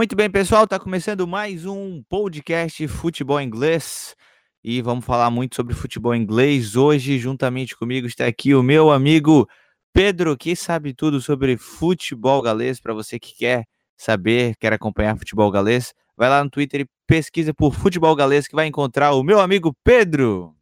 [0.00, 4.16] Muito bem, pessoal, está começando mais um podcast Futebol Inglês
[4.64, 6.74] e vamos falar muito sobre futebol inglês.
[6.74, 9.46] Hoje, juntamente comigo, está aqui o meu amigo
[9.92, 12.80] Pedro, que sabe tudo sobre futebol galês.
[12.80, 17.52] Para você que quer saber, quer acompanhar futebol galês, vai lá no Twitter e pesquisa
[17.52, 20.54] por futebol galês que vai encontrar o meu amigo Pedro.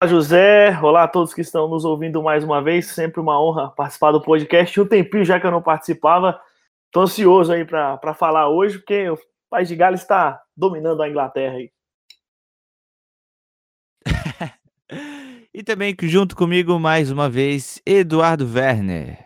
[0.00, 0.78] Olá, José.
[0.80, 2.86] Olá a todos que estão nos ouvindo mais uma vez.
[2.86, 4.80] Sempre uma honra participar do podcast.
[4.80, 6.40] Um tempinho já que eu não participava.
[6.94, 9.18] Estou ansioso aí para falar hoje, porque o
[9.50, 11.72] País de Gales está dominando a Inglaterra aí.
[15.52, 19.18] e também junto comigo mais uma vez, Eduardo Werner.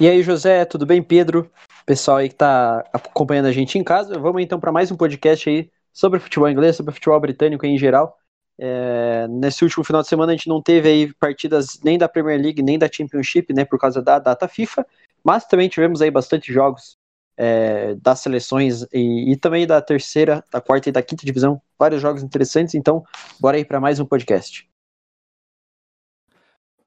[0.00, 1.48] E aí, José, tudo bem, Pedro?
[1.86, 5.48] Pessoal aí que está acompanhando a gente em casa, vamos então para mais um podcast
[5.48, 8.18] aí sobre futebol inglês, sobre futebol britânico em geral.
[8.58, 12.42] É, nesse último final de semana a gente não teve aí partidas nem da Premier
[12.42, 14.84] League nem da Championship, né, por causa da data FIFA,
[15.24, 16.98] mas também tivemos aí bastante jogos
[17.36, 21.60] é, das seleções e, e, também da terceira, da quarta e da quinta divisão.
[21.78, 23.02] Vários jogos interessantes, então
[23.40, 24.68] bora aí para mais um podcast.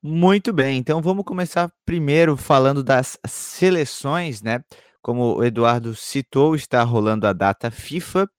[0.01, 4.63] Muito bem, então vamos começar primeiro falando das seleções, né?
[5.01, 8.29] Como o Eduardo citou, está rolando a data FIFA.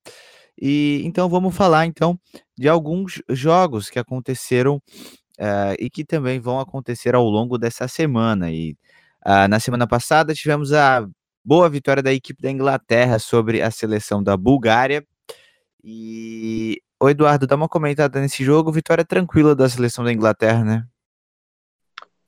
[0.60, 2.18] E então vamos falar então
[2.56, 8.52] de alguns jogos que aconteceram uh, e que também vão acontecer ao longo dessa semana.
[8.52, 8.76] E
[9.26, 11.06] Uh, na semana passada tivemos a
[11.44, 15.04] boa vitória da equipe da Inglaterra sobre a seleção da Bulgária.
[15.82, 20.86] E o Eduardo, dá uma comentada nesse jogo, vitória tranquila da seleção da Inglaterra, né?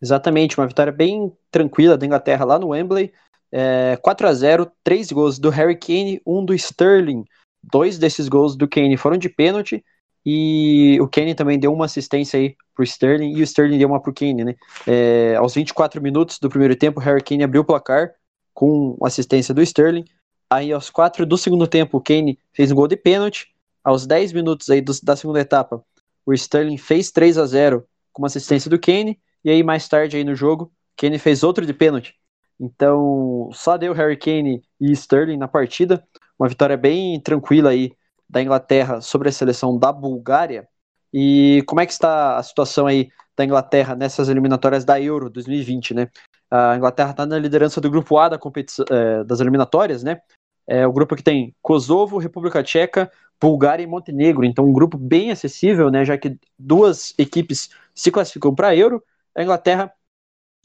[0.01, 3.13] Exatamente, uma vitória bem tranquila da Inglaterra lá no Wembley.
[3.51, 7.25] É, 4 a 0 três gols do Harry Kane, um do Sterling.
[7.63, 9.85] Dois desses gols do Kane foram de pênalti
[10.29, 14.03] e o Kane também deu uma assistência aí pro Sterling e o Sterling deu uma
[14.03, 14.57] pro Kane, né?
[14.85, 18.11] É, aos 24 minutos do primeiro tempo, Harry Kane abriu o placar
[18.53, 20.05] com assistência do Sterling.
[20.51, 23.47] Aí aos 4 do segundo tempo, o Kane fez um gol de pênalti.
[23.85, 25.81] Aos 10 minutos aí do, da segunda etapa,
[26.25, 29.21] o Sterling fez 3 a 0 com uma assistência do Kane.
[29.45, 32.17] E aí mais tarde aí no jogo, Kane fez outro de pênalti.
[32.59, 36.03] Então, só deu Harry Kane e Sterling na partida.
[36.37, 37.93] Uma vitória bem tranquila aí
[38.29, 40.69] da Inglaterra sobre a seleção da Bulgária.
[41.13, 45.95] E como é que está a situação aí da Inglaterra nessas eliminatórias da Euro 2020,
[45.95, 46.09] né?
[46.51, 50.21] A Inglaterra está na liderança do grupo A da competição, é, das eliminatórias, né?
[50.67, 53.11] É o grupo que tem Kosovo, República Tcheca,
[53.41, 54.45] Bulgária e Montenegro.
[54.45, 56.05] Então, um grupo bem acessível, né?
[56.05, 59.03] Já que duas equipes se classificam para a Euro.
[59.35, 59.93] A Inglaterra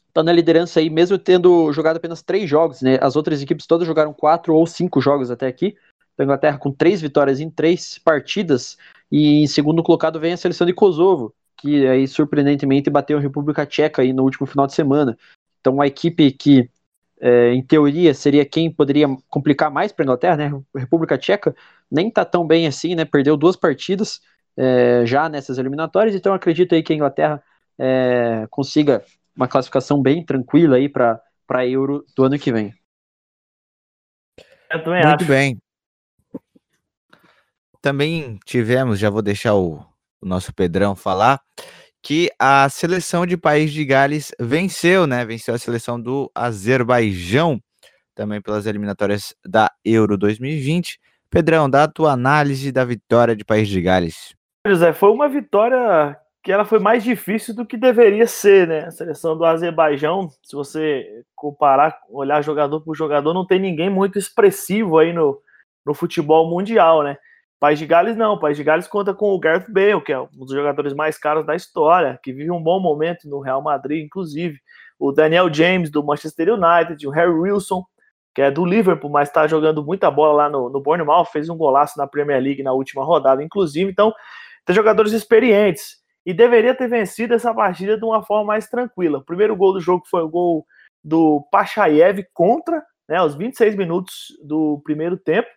[0.07, 2.97] está na liderança aí, mesmo tendo jogado apenas três jogos, né?
[3.01, 5.75] As outras equipes todas jogaram quatro ou cinco jogos até aqui
[6.17, 8.77] da Inglaterra com três vitórias em três partidas.
[9.11, 13.66] E em segundo colocado vem a seleção de Kosovo, que aí surpreendentemente bateu a República
[13.66, 15.17] Tcheca aí no último final de semana.
[15.59, 16.69] Então, uma equipe que,
[17.19, 20.61] é, em teoria, seria quem poderia complicar mais para a Inglaterra, né?
[20.75, 21.55] A República Tcheca
[21.89, 23.05] nem está tão bem assim, né?
[23.05, 24.21] Perdeu duas partidas
[24.57, 27.44] é, já nessas eliminatórias, então acredito aí que a Inglaterra
[27.77, 29.03] é, consiga
[29.35, 32.73] uma classificação bem tranquila aí para a Euro do ano que vem.
[34.69, 35.25] Eu também Muito acho.
[35.25, 35.57] bem.
[37.81, 39.84] Também tivemos, já vou deixar o,
[40.22, 41.42] o nosso Pedrão falar,
[42.02, 45.25] que a seleção de País de Gales venceu, né?
[45.25, 47.59] Venceu a seleção do Azerbaijão,
[48.14, 51.00] também pelas eliminatórias da Euro 2020.
[51.30, 54.36] Pedrão, dá a tua análise da vitória de País de Gales.
[54.68, 58.86] José, foi uma vitória que ela foi mais difícil do que deveria ser, né?
[58.86, 64.19] A seleção do Azerbaijão, se você comparar, olhar jogador por jogador, não tem ninguém muito
[64.19, 65.40] expressivo aí no,
[65.86, 67.18] no futebol mundial, né?
[67.61, 70.27] País de Gales não, País de Gales conta com o Gareth Bale, que é um
[70.31, 74.59] dos jogadores mais caros da história, que vive um bom momento no Real Madrid, inclusive.
[74.97, 77.85] O Daniel James, do Manchester United, o Harry Wilson,
[78.33, 81.57] que é do Liverpool, mas está jogando muita bola lá no, no Bournemouth, fez um
[81.57, 83.91] golaço na Premier League na última rodada, inclusive.
[83.91, 84.11] Então,
[84.66, 89.19] tem jogadores experientes e deveria ter vencido essa partida de uma forma mais tranquila.
[89.19, 90.66] O primeiro gol do jogo foi o gol
[91.03, 95.47] do Pachayev contra, né, aos 26 minutos do primeiro tempo.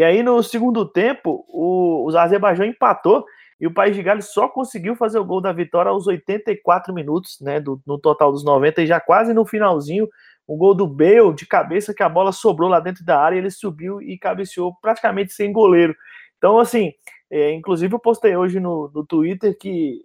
[0.00, 3.22] E aí, no segundo tempo, o, o Azerbaijão empatou
[3.60, 7.38] e o País de Gales só conseguiu fazer o gol da vitória aos 84 minutos,
[7.38, 10.08] né, do, no total dos 90, e já quase no finalzinho,
[10.48, 13.50] um gol do Bale de cabeça, que a bola sobrou lá dentro da área, ele
[13.50, 15.94] subiu e cabeceou praticamente sem goleiro.
[16.38, 16.94] Então, assim,
[17.30, 20.02] é, inclusive eu postei hoje no, no Twitter que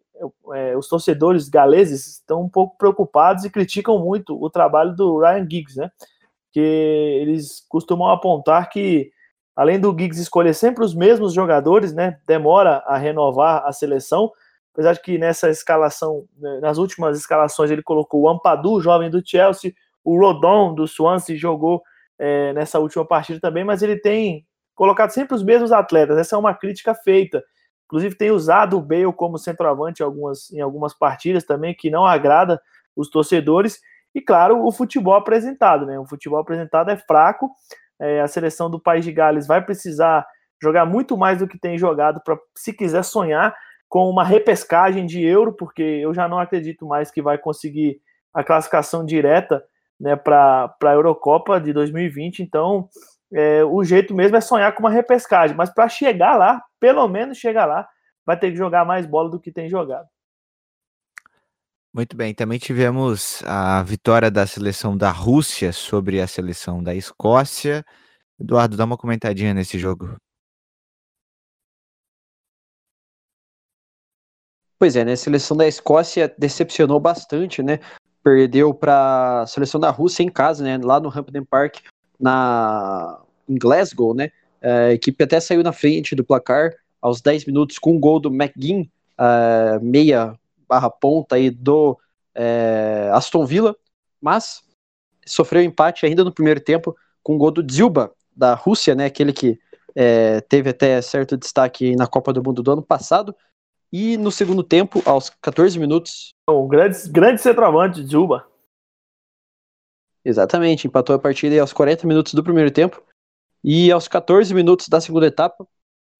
[0.56, 5.48] é, os torcedores galeses estão um pouco preocupados e criticam muito o trabalho do Ryan
[5.50, 5.90] Giggs, né,
[6.52, 9.15] que eles costumam apontar que
[9.56, 12.20] além do Giggs escolher sempre os mesmos jogadores, né?
[12.28, 14.32] Demora a renovar a seleção.
[14.74, 19.26] Apesar de que nessa escalação, né, nas últimas escalações, ele colocou o Ampadu, jovem do
[19.26, 19.74] Chelsea,
[20.04, 21.82] o Rodon do Swansea jogou
[22.20, 26.18] é, nessa última partida também, mas ele tem colocado sempre os mesmos atletas.
[26.18, 27.42] Essa é uma crítica feita.
[27.86, 32.06] Inclusive tem usado o Bale como centroavante em algumas, em algumas partidas também, que não
[32.06, 32.62] agrada
[32.96, 33.80] os torcedores.
[34.14, 36.00] E claro, o futebol apresentado, né?
[36.00, 37.50] O futebol apresentado é fraco.
[38.00, 40.26] É, a seleção do País de Gales vai precisar
[40.62, 43.56] jogar muito mais do que tem jogado para, se quiser sonhar
[43.88, 48.00] com uma repescagem de euro, porque eu já não acredito mais que vai conseguir
[48.34, 49.64] a classificação direta
[50.00, 52.40] né, para a Eurocopa de 2020.
[52.40, 52.90] Então,
[53.34, 57.38] é, o jeito mesmo é sonhar com uma repescagem, mas para chegar lá, pelo menos
[57.38, 57.88] chegar lá,
[58.26, 60.08] vai ter que jogar mais bola do que tem jogado.
[61.96, 67.86] Muito bem, também tivemos a vitória da seleção da Rússia sobre a seleção da Escócia.
[68.38, 70.18] Eduardo, dá uma comentadinha nesse jogo.
[74.78, 75.14] Pois é, né?
[75.14, 77.80] A seleção da Escócia decepcionou bastante, né?
[78.22, 80.78] Perdeu para a seleção da Rússia em casa, né?
[80.78, 81.78] Lá no Hampden Park,
[82.20, 84.32] na em Glasgow, né?
[84.62, 88.28] A equipe até saiu na frente do placar aos 10 minutos com um gol do
[88.28, 88.92] McGinn,
[89.82, 91.98] meia barra ponta aí do
[92.34, 93.76] é, Aston Villa,
[94.22, 94.64] mas
[95.26, 99.06] sofreu empate ainda no primeiro tempo com o gol do Zilba, da Rússia, né?
[99.06, 99.60] Aquele que
[99.96, 103.36] é, teve até certo destaque na Copa do Mundo do ano passado.
[103.92, 106.30] E no segundo tempo, aos 14 minutos.
[106.50, 108.46] O grande, grande centroavante, Zilba.
[110.24, 113.02] Exatamente, empatou a partida aos 40 minutos do primeiro tempo.
[113.64, 115.68] E aos 14 minutos da segunda etapa,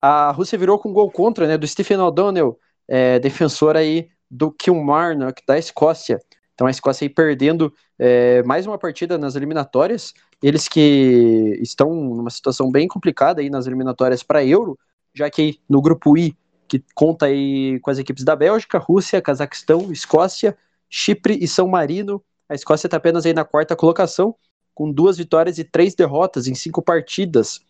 [0.00, 2.58] a Rússia virou com um gol contra, né, do Stephen O'Donnell,
[2.88, 6.20] é, defensor aí do Kilmarnock, da Escócia.
[6.54, 10.14] Então a Escócia aí perdendo é, mais uma partida nas eliminatórias.
[10.42, 14.78] Eles que estão numa situação bem complicada aí nas eliminatórias para Euro,
[15.14, 16.36] já que no grupo I,
[16.68, 20.56] que conta aí com as equipes da Bélgica, Rússia, Cazaquistão, Escócia,
[20.88, 22.22] Chipre e São Marino.
[22.48, 24.34] A Escócia está apenas aí na quarta colocação,
[24.74, 27.60] com duas vitórias e três derrotas em cinco partidas.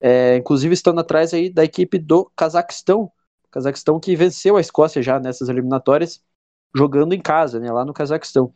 [0.00, 3.10] É, inclusive estando atrás aí da equipe do Cazaquistão.
[3.52, 6.22] Cazaquistão que venceu a Escócia já nessas eliminatórias,
[6.74, 8.52] jogando em casa, né, lá no Cazaquistão.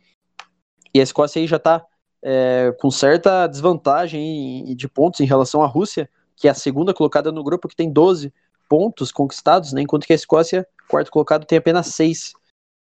[0.93, 1.85] E a Escócia aí já está
[2.21, 7.31] é, com certa desvantagem de pontos em relação à Rússia, que é a segunda colocada
[7.31, 8.33] no grupo, que tem 12
[8.67, 12.33] pontos conquistados, né, enquanto que a Escócia, quarto colocado, tem apenas 6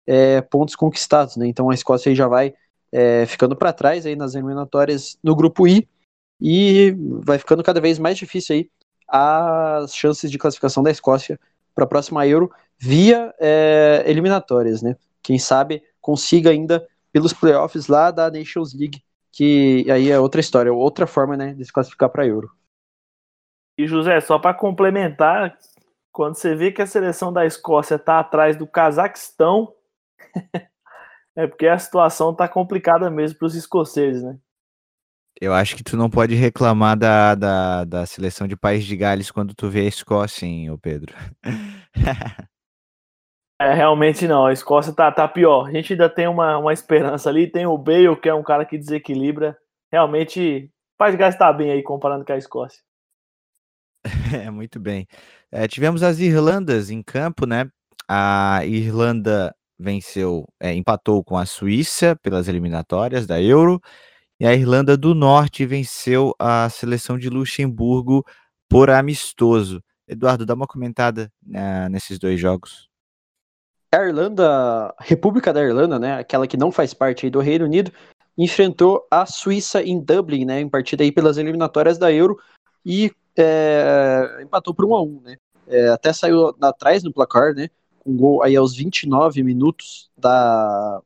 [0.07, 1.35] é, pontos conquistados.
[1.35, 2.53] Né, então a Escócia aí já vai
[2.93, 5.87] é, ficando para trás aí nas eliminatórias no grupo I
[6.39, 6.95] e
[7.25, 8.69] vai ficando cada vez mais difícil aí
[9.07, 11.37] as chances de classificação da Escócia
[11.75, 14.95] para a próxima Euro via é, eliminatórias, né?
[15.21, 20.73] Quem sabe consiga ainda pelos playoffs lá da Nations League, que aí é outra história,
[20.73, 22.49] outra forma, né, de se classificar para Euro.
[23.77, 25.57] E José, só para complementar,
[26.11, 29.73] quando você vê que a seleção da Escócia está atrás do Cazaquistão,
[31.37, 34.39] É porque a situação tá complicada mesmo para os escoceses, né?
[35.39, 39.29] Eu acho que tu não pode reclamar da, da, da seleção de País de Gales
[39.29, 41.13] quando tu vê a Escócia, hein, ô Pedro?
[43.59, 44.45] é, realmente não.
[44.45, 45.67] A Escócia tá, tá pior.
[45.67, 47.51] A gente ainda tem uma, uma esperança ali.
[47.51, 49.57] Tem o Bale, que é um cara que desequilibra.
[49.91, 52.81] Realmente, País de Gales tá bem aí comparando com a Escócia.
[54.45, 55.07] É, muito bem.
[55.51, 57.69] É, tivemos as Irlandas em campo, né?
[58.07, 63.81] A Irlanda venceu, é, empatou com a Suíça pelas eliminatórias da Euro,
[64.39, 68.25] e a Irlanda do Norte venceu a seleção de Luxemburgo
[68.69, 69.81] por amistoso.
[70.07, 72.89] Eduardo, dá uma comentada uh, nesses dois jogos.
[73.91, 77.91] A Irlanda, República da Irlanda, né, aquela que não faz parte do Reino Unido,
[78.37, 82.37] enfrentou a Suíça em Dublin, né, em partida aí pelas eliminatórias da Euro
[82.85, 85.37] e é, empatou por 1 a 1, né.
[85.67, 87.69] É, até saiu atrás no placar, né,
[88.05, 91.01] um gol aí aos 29 minutos da,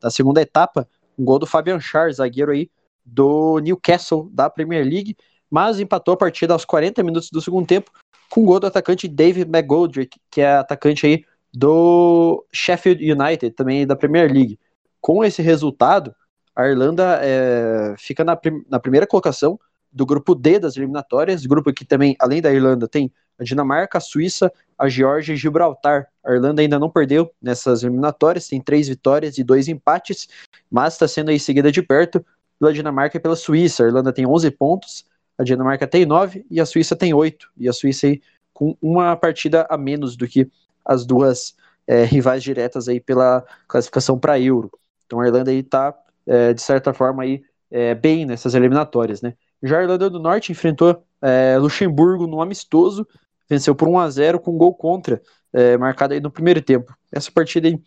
[0.00, 0.88] da segunda etapa,
[1.18, 2.70] um gol do Fabian Schär, zagueiro aí
[3.12, 5.16] do Newcastle da Premier League,
[5.50, 7.90] mas empatou a partida aos 40 minutos do segundo tempo
[8.30, 13.86] com um gol do atacante David McGoldrick, que é atacante aí do Sheffield United, também
[13.86, 14.58] da Premier League.
[15.00, 16.14] Com esse resultado,
[16.54, 19.58] a Irlanda é, fica na, prim na primeira colocação
[19.90, 24.00] do grupo D das eliminatórias, grupo que também, além da Irlanda, tem a Dinamarca, a
[24.00, 26.08] Suíça, a Geórgia e Gibraltar.
[26.22, 30.28] A Irlanda ainda não perdeu nessas eliminatórias, tem três vitórias e dois empates,
[30.70, 32.24] mas está sendo aí seguida de perto
[32.58, 33.84] pela Dinamarca e pela Suíça.
[33.84, 35.04] A Irlanda tem 11 pontos,
[35.36, 37.50] a Dinamarca tem 9 e a Suíça tem 8.
[37.56, 38.20] E a Suíça aí
[38.52, 40.50] com uma partida a menos do que
[40.84, 41.54] as duas
[41.86, 44.70] é, rivais diretas aí pela classificação para Euro.
[45.06, 45.96] Então a Irlanda aí está,
[46.26, 49.34] é, de certa forma, aí, é, bem nessas eliminatórias, né?
[49.62, 53.06] Já a Irlanda do Norte enfrentou é, Luxemburgo no amistoso
[53.48, 55.22] venceu por 1 a 0 com um gol contra,
[55.52, 56.94] é, marcado aí no primeiro tempo.
[57.10, 57.80] Essa partida aí,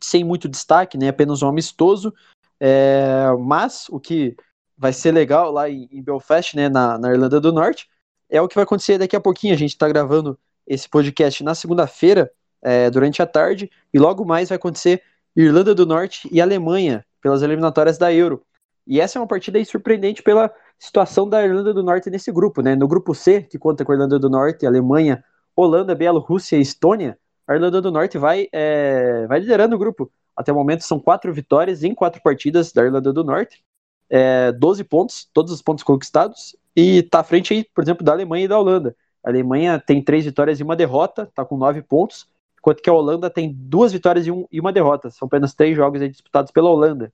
[0.00, 2.14] sem muito destaque, né, apenas um amistoso,
[2.60, 4.36] é, mas o que
[4.76, 7.88] vai ser legal lá em, Belfast, né, na, na, Irlanda do Norte.
[8.30, 9.52] É o que vai acontecer daqui a pouquinho.
[9.52, 12.30] A gente está gravando esse podcast na segunda-feira,
[12.62, 15.02] é, durante a tarde, e logo mais vai acontecer
[15.36, 18.42] Irlanda do Norte e Alemanha pelas eliminatórias da Euro.
[18.86, 22.74] E essa é uma partida surpreendente pela situação da Irlanda do Norte nesse grupo, né?
[22.74, 25.22] No grupo C, que conta com a Irlanda do Norte, Alemanha,
[25.54, 30.10] Holanda, Bielorrússia e Estônia, a Irlanda do Norte vai, é, vai liderando o grupo.
[30.40, 33.62] Até o momento são quatro vitórias em quatro partidas da Irlanda do Norte,
[34.08, 38.12] é, 12 pontos, todos os pontos conquistados, e está à frente aí, por exemplo, da
[38.12, 38.96] Alemanha e da Holanda.
[39.22, 42.26] A Alemanha tem três vitórias e uma derrota, está com nove pontos,
[42.58, 45.10] enquanto que a Holanda tem duas vitórias e, um, e uma derrota.
[45.10, 47.12] São apenas três jogos disputados pela Holanda.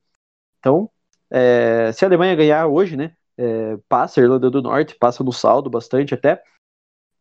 [0.60, 0.88] Então,
[1.28, 5.32] é, se a Alemanha ganhar hoje, né, é, passa a Irlanda do Norte, passa no
[5.32, 6.40] saldo bastante até.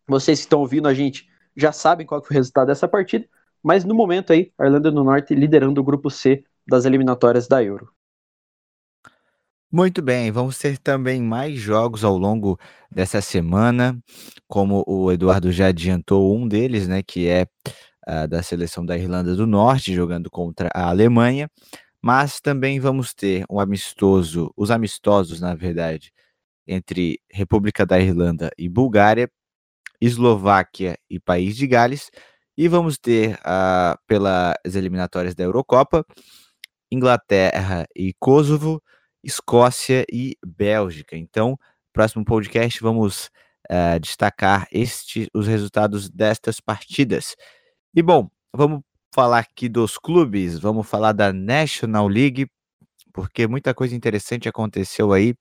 [0.07, 3.27] Vocês que estão ouvindo a gente já sabem qual foi o resultado dessa partida,
[3.65, 7.63] mas no momento aí, a Irlanda do Norte liderando o grupo C das eliminatórias da
[7.63, 7.91] Euro.
[9.71, 12.59] Muito bem, vamos ter também mais jogos ao longo
[12.91, 13.99] dessa semana,
[14.47, 17.47] como o Eduardo já adiantou um deles, né, que é
[18.07, 21.49] uh, da seleção da Irlanda do Norte jogando contra a Alemanha,
[21.99, 26.13] mas também vamos ter um amistoso, os amistosos, na verdade,
[26.67, 29.27] entre República da Irlanda e Bulgária,
[29.99, 32.11] Eslováquia e País de Gales,
[32.57, 36.05] e vamos ter uh, pelas eliminatórias da Eurocopa,
[36.91, 38.81] Inglaterra e Kosovo,
[39.23, 41.17] Escócia e Bélgica.
[41.17, 41.57] Então,
[41.91, 43.29] próximo podcast vamos
[43.69, 47.35] uh, destacar este, os resultados destas partidas.
[47.93, 48.81] E bom, vamos
[49.13, 52.47] falar aqui dos clubes, vamos falar da National League,
[53.13, 55.33] porque muita coisa interessante aconteceu aí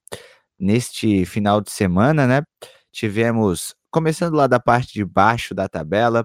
[0.59, 2.42] neste final de semana, né?
[2.92, 6.25] Tivemos, começando lá da parte de baixo da tabela,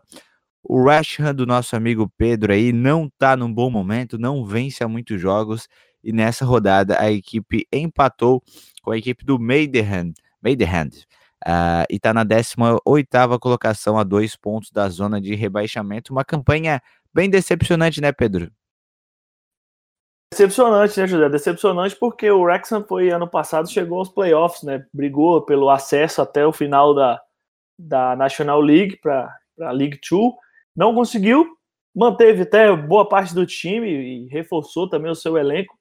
[0.64, 4.84] o West Ham do nosso amigo Pedro aí não tá num bom momento, não vence
[4.84, 5.68] há muitos jogos
[6.04, 8.42] e nessa rodada a equipe empatou
[8.82, 10.12] com a equipe do Maidenhand
[11.46, 16.82] uh, e está na 18ª colocação a dois pontos da zona de rebaixamento, uma campanha
[17.14, 18.52] bem decepcionante, né Pedro?
[20.32, 21.28] Decepcionante, né, José?
[21.28, 24.86] Decepcionante porque o Wrexham foi ano passado, chegou aos playoffs, né?
[24.94, 27.20] Brigou pelo acesso até o final da,
[27.78, 30.34] da National League para a League 2.
[30.76, 31.48] Não conseguiu,
[31.96, 35.78] manteve até boa parte do time e reforçou também o seu elenco.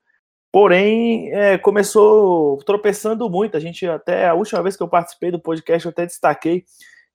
[0.50, 3.57] Porém, é, começou tropeçando muito.
[3.57, 6.64] A gente até a última vez que eu participei do podcast, eu até destaquei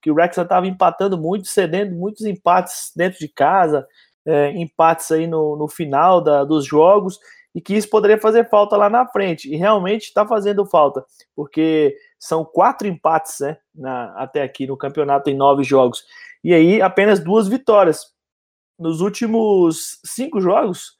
[0.01, 3.87] que o Wrexham estava empatando muito, cedendo muitos empates dentro de casa,
[4.25, 7.17] é, empates aí no, no final da, dos jogos,
[7.55, 9.51] e que isso poderia fazer falta lá na frente.
[9.51, 11.03] E realmente está fazendo falta,
[11.35, 16.05] porque são quatro empates né, na, até aqui no campeonato em nove jogos.
[16.41, 18.13] E aí apenas duas vitórias.
[18.79, 20.93] Nos últimos cinco jogos,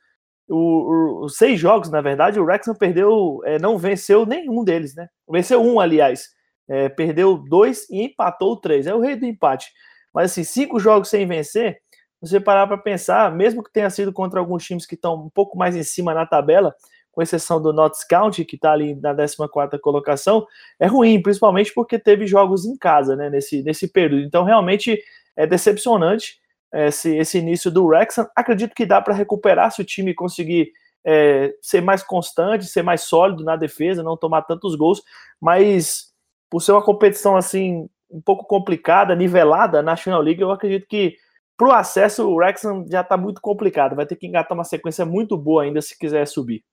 [0.50, 5.08] o, os seis jogos, na verdade, o Wrexham perdeu, é, não venceu nenhum deles, né?
[5.30, 6.28] Venceu um, aliás.
[6.68, 8.86] É, perdeu dois e empatou três.
[8.86, 9.72] É o rei do empate.
[10.14, 11.80] Mas assim, cinco jogos sem vencer,
[12.20, 15.58] você parar para pensar, mesmo que tenha sido contra alguns times que estão um pouco
[15.58, 16.76] mais em cima na tabela,
[17.14, 20.46] com exceção do Notts County, que está ali na 14 colocação,
[20.80, 24.26] é ruim, principalmente porque teve jogos em casa, né, nesse, nesse período.
[24.26, 25.00] Então, realmente
[25.36, 26.40] é decepcionante
[26.74, 28.28] esse, esse início do Wrexham.
[28.36, 30.72] Acredito que dá para recuperar se o time conseguir
[31.06, 35.02] é, ser mais constante, ser mais sólido na defesa, não tomar tantos gols,
[35.40, 36.12] mas
[36.50, 41.16] por ser uma competição assim um pouco complicada, nivelada, na National League, eu acredito que
[41.58, 43.96] para o acesso, o Wrexham já está muito complicado.
[43.96, 46.64] Vai ter que engatar uma sequência muito boa ainda se quiser subir.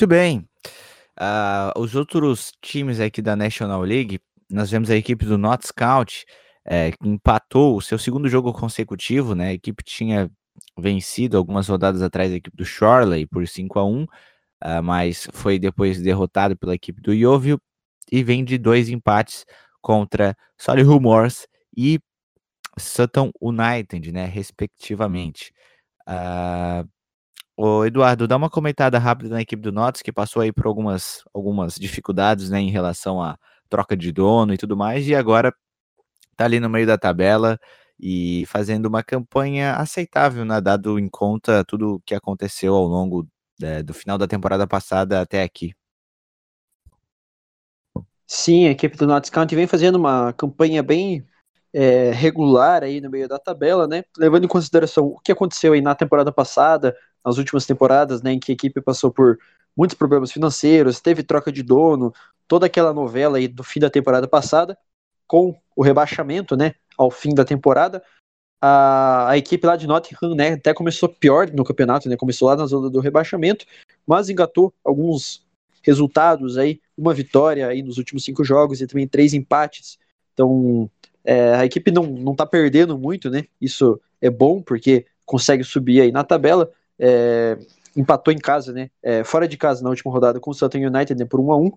[0.00, 0.48] Muito bem.
[1.20, 4.18] Uh, os outros times aqui da National League,
[4.50, 6.24] nós vemos a equipe do Notts County,
[6.64, 9.48] é, que empatou o seu segundo jogo consecutivo, né?
[9.48, 10.30] A equipe tinha
[10.78, 14.08] vencido algumas rodadas atrás a equipe do Shorley por 5 a 1 uh,
[14.62, 17.60] ah, mas foi depois derrotado pela equipe do Yeovil
[18.10, 19.44] e vem de dois empates
[19.82, 22.00] contra Solihull Moors e
[22.78, 25.52] Sutton United, né, respectivamente.
[26.08, 26.88] Uh,
[27.62, 31.22] o Eduardo, dá uma comentada rápida na equipe do Notts, que passou aí por algumas,
[31.34, 33.36] algumas dificuldades, né, em relação à
[33.68, 35.54] troca de dono e tudo mais, e agora
[36.36, 37.58] tá ali no meio da tabela
[37.98, 43.28] e fazendo uma campanha aceitável, né, dado em conta tudo o que aconteceu ao longo
[43.62, 45.74] é, do final da temporada passada até aqui.
[48.26, 51.26] Sim, a equipe do Notts County vem fazendo uma campanha bem
[51.74, 54.02] é, regular aí no meio da tabela, né?
[54.16, 58.40] Levando em consideração o que aconteceu aí na temporada passada, nas últimas temporadas, né, em
[58.40, 59.38] que a equipe passou por
[59.76, 62.12] muitos problemas financeiros, teve troca de dono,
[62.48, 64.76] toda aquela novela aí do fim da temporada passada,
[65.26, 68.02] com o rebaixamento, né, ao fim da temporada.
[68.60, 72.56] a, a equipe lá de Nottingham, né, até começou pior no campeonato, né, começou lá
[72.56, 73.64] na zona do rebaixamento,
[74.06, 75.42] mas engatou alguns
[75.82, 79.98] resultados aí, uma vitória aí nos últimos cinco jogos e também três empates.
[80.34, 80.90] Então,
[81.24, 83.44] é, a equipe não, não tá perdendo muito, né?
[83.60, 86.70] Isso é bom porque consegue subir aí na tabela.
[87.00, 87.58] É,
[87.96, 88.90] empatou em casa, né?
[89.02, 91.56] É, fora de casa na última rodada com o Sutton United, né, por 1 a
[91.56, 91.72] 1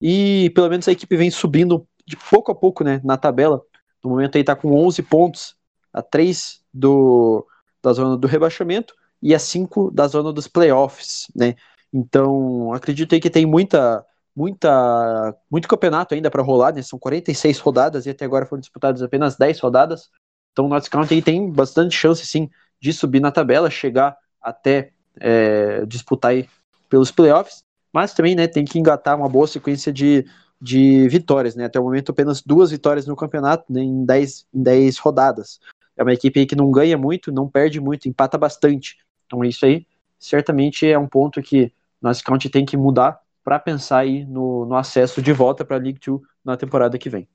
[0.00, 3.62] E pelo menos a equipe vem subindo de pouco a pouco, né, na tabela.
[4.02, 5.56] No momento aí tá com 11 pontos,
[5.92, 7.46] a 3 do,
[7.82, 11.54] da zona do rebaixamento e a 5 da zona dos playoffs, né?
[11.92, 14.04] Então, acredito aí que tem muita
[14.36, 16.82] muita muito campeonato ainda para rolar, né?
[16.82, 20.10] São 46 rodadas e até agora foram disputadas apenas 10 rodadas.
[20.52, 22.50] Então, o Notts County tem bastante chance sim
[22.80, 26.48] de subir na tabela, chegar até é, disputar aí
[26.88, 30.26] pelos playoffs, mas também né, tem que engatar uma boa sequência de,
[30.60, 31.64] de vitórias, né?
[31.64, 35.58] Até o momento apenas duas vitórias no campeonato, né, em 10 em 10 rodadas.
[35.96, 38.98] É uma equipe que não ganha muito, não perde muito, empata bastante.
[39.26, 39.86] Então isso aí
[40.18, 44.74] certamente é um ponto que nosso County tem que mudar para pensar aí no, no
[44.74, 47.28] acesso de volta para a League Two na temporada que vem.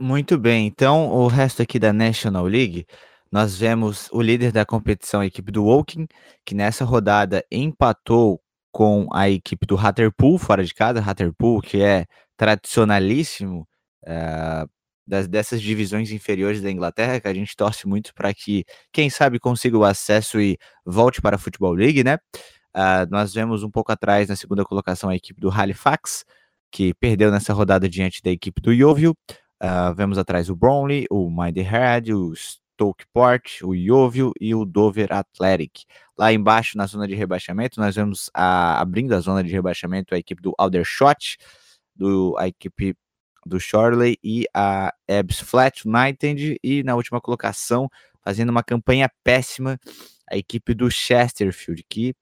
[0.00, 2.84] Muito bem, então o resto aqui da National League,
[3.30, 6.08] nós vemos o líder da competição, a equipe do Woking,
[6.44, 8.40] que nessa rodada empatou
[8.72, 13.68] com a equipe do Hatterpool fora de casa, Hatterpool que é tradicionalíssimo
[14.04, 14.68] uh,
[15.06, 19.38] das, dessas divisões inferiores da Inglaterra, que a gente torce muito para que, quem sabe,
[19.38, 22.18] consiga o acesso e volte para a Football League, né?
[22.76, 26.24] Uh, nós vemos um pouco atrás, na segunda colocação, a equipe do Halifax,
[26.72, 29.14] que perdeu nessa rodada diante da equipe do Yeovil.
[29.62, 35.84] Uh, vemos atrás o Brownlee, o Minehead, o Stockport, o Yeovil e o Dover Athletic.
[36.18, 40.18] Lá embaixo, na zona de rebaixamento, nós vemos a, abrindo a zona de rebaixamento a
[40.18, 41.38] equipe do Aldershot,
[41.94, 42.96] do, a equipe
[43.46, 46.58] do Shorley e a Ebbs Flat United.
[46.62, 47.88] E na última colocação,
[48.22, 49.78] fazendo uma campanha péssima,
[50.30, 52.14] a equipe do Chesterfield, que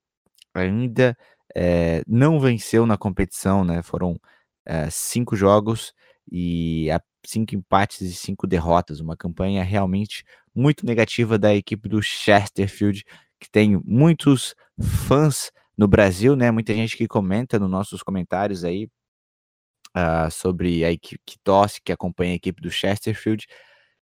[0.54, 1.16] ainda
[1.54, 3.82] é, não venceu na competição, né?
[3.82, 4.18] Foram
[4.66, 5.94] é, cinco jogos
[6.30, 9.00] e a, cinco empates e cinco derrotas.
[9.00, 13.04] Uma campanha realmente muito negativa da equipe do Chesterfield,
[13.40, 16.50] que tem muitos fãs no Brasil, né?
[16.50, 18.88] Muita gente que comenta nos nossos comentários aí
[19.96, 23.46] uh, sobre a equipe que torce, que acompanha a equipe do Chesterfield,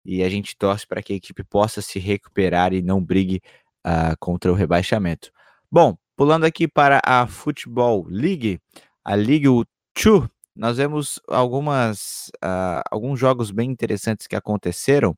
[0.05, 3.41] e a gente torce para que a equipe possa se recuperar e não brigue
[3.87, 5.31] uh, contra o rebaixamento.
[5.71, 8.61] Bom, pulando aqui para a Football League,
[9.05, 9.47] a League
[9.95, 15.16] 2, nós vemos algumas, uh, alguns jogos bem interessantes que aconteceram,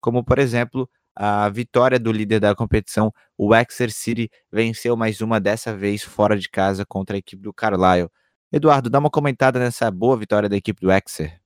[0.00, 5.40] como por exemplo a vitória do líder da competição, o Exeter City, venceu mais uma
[5.40, 8.08] dessa vez fora de casa contra a equipe do Carlisle.
[8.52, 11.40] Eduardo, dá uma comentada nessa boa vitória da equipe do Exeter.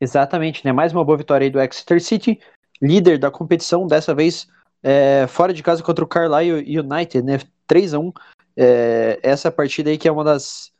[0.00, 0.72] Exatamente, né?
[0.72, 2.40] Mais uma boa vitória aí do Exeter City,
[2.80, 4.46] líder da competição, dessa vez
[4.80, 7.38] é, fora de casa contra o Carlisle United, né?
[7.66, 8.12] 3 a 1
[8.56, 10.71] é, Essa partida aí que é uma das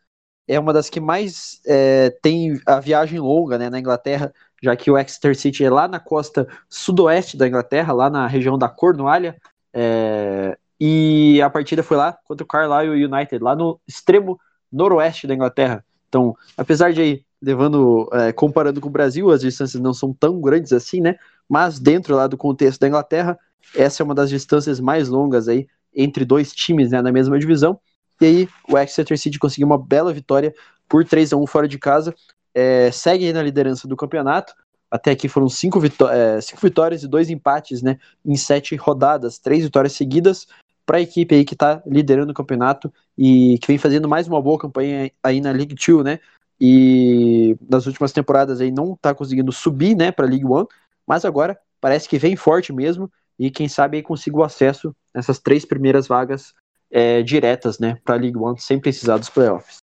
[0.52, 4.90] é uma das que mais é, tem a viagem longa né, na Inglaterra, já que
[4.90, 9.36] o Exeter City é lá na costa sudoeste da Inglaterra, lá na região da Cornualha.
[9.72, 14.38] É, e a partida foi lá contra o Carlisle United, lá no extremo
[14.70, 15.84] noroeste da Inglaterra.
[16.08, 20.40] Então, apesar de aí, levando, é, comparando com o Brasil, as distâncias não são tão
[20.40, 21.16] grandes assim, né?
[21.48, 23.38] Mas dentro lá do contexto da Inglaterra,
[23.74, 27.80] essa é uma das distâncias mais longas aí entre dois times, né, na mesma divisão.
[28.22, 30.54] E aí, o Exeter City conseguiu uma bela vitória
[30.88, 32.14] por 3 a 1 fora de casa.
[32.54, 34.54] É, segue na liderança do campeonato.
[34.88, 37.98] Até aqui foram cinco, vitó é, cinco vitórias e dois empates, né?
[38.24, 40.46] Em sete rodadas, três vitórias seguidas
[40.86, 44.40] para a equipe aí que está liderando o campeonato e que vem fazendo mais uma
[44.40, 46.20] boa campanha aí na League Two, né?
[46.60, 50.68] E nas últimas temporadas aí não está conseguindo subir, né, para a League One,
[51.04, 55.40] mas agora parece que vem forte mesmo e quem sabe aí consiga o acesso nessas
[55.40, 56.54] três primeiras vagas
[56.92, 59.78] é, diretas, né, para a League One sem precisar dos playoffs.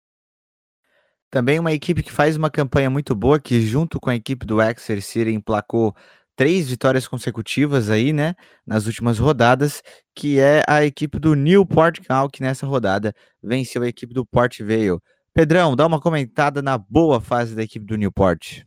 [1.29, 4.61] Também uma equipe que faz uma campanha muito boa, que junto com a equipe do
[4.61, 5.95] Exeter City emplacou
[6.35, 8.33] três vitórias consecutivas aí, né,
[8.65, 9.81] nas últimas rodadas,
[10.15, 14.59] que é a equipe do Newport Cal, que nessa rodada venceu a equipe do Port
[14.59, 14.99] Vale.
[15.33, 18.63] Pedrão, dá uma comentada na boa fase da equipe do Newport.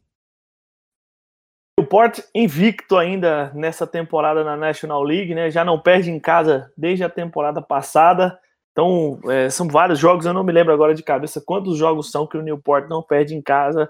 [1.89, 5.51] Newport invicto ainda nessa temporada na National League, né?
[5.51, 8.39] Já não perde em casa desde a temporada passada.
[8.73, 12.27] Então, é, são vários jogos, eu não me lembro agora de cabeça quantos jogos são
[12.27, 13.89] que o Newport não perde em casa.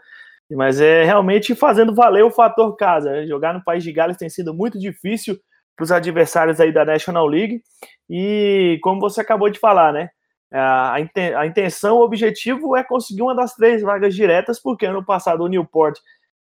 [0.50, 3.26] Mas é realmente fazendo valer o fator casa.
[3.26, 5.37] Jogar no País de Gales tem sido muito difícil
[5.76, 7.61] para os adversários aí da National League.
[8.08, 10.08] E como você acabou de falar, né?
[10.50, 15.48] A intenção, o objetivo é conseguir uma das três vagas diretas, porque ano passado o
[15.48, 15.98] Newport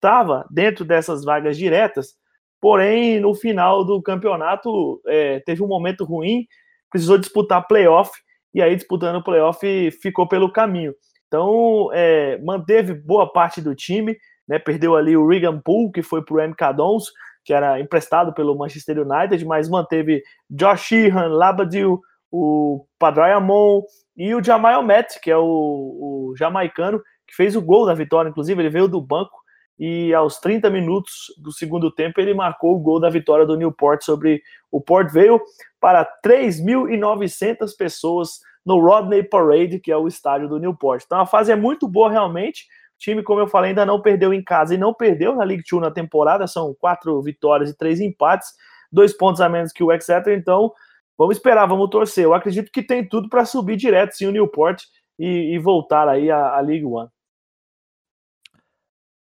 [0.01, 2.15] estava dentro dessas vagas diretas,
[2.59, 6.47] porém no final do campeonato é, teve um momento ruim,
[6.89, 8.11] precisou disputar playoff,
[8.53, 10.93] e aí disputando playoff ficou pelo caminho.
[11.27, 16.21] Então, é, manteve boa parte do time, né, perdeu ali o Regan Poole, que foi
[16.25, 17.05] para o MK Dons,
[17.45, 23.81] que era emprestado pelo Manchester United, mas manteve Josh Sheehan, Labadil, o Padrayamon
[24.17, 28.29] e o Jamal Matt, que é o, o jamaicano, que fez o gol da vitória,
[28.29, 29.40] inclusive ele veio do banco
[29.83, 34.03] e aos 30 minutos do segundo tempo ele marcou o gol da vitória do Newport
[34.03, 35.39] sobre o Port Vale
[35.79, 41.01] para 3.900 pessoas no Rodney Parade, que é o estádio do Newport.
[41.03, 42.67] Então a fase é muito boa realmente.
[42.95, 45.63] O time, como eu falei, ainda não perdeu em casa e não perdeu na League
[45.67, 46.45] Two na temporada.
[46.45, 48.49] São quatro vitórias e três empates,
[48.91, 50.37] dois pontos a menos que o Exeter.
[50.37, 50.71] Então
[51.17, 52.25] vamos esperar, vamos torcer.
[52.25, 54.83] Eu acredito que tem tudo para subir direto sim o Newport
[55.17, 57.09] e, e voltar aí à, à League One.